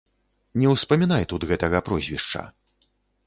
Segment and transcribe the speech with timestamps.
[0.61, 2.41] Не ўспамінай тут гэтага прозвішча.